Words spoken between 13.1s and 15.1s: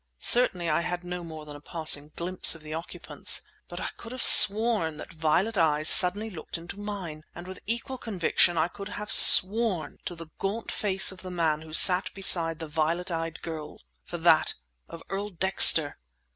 eyed girl for that of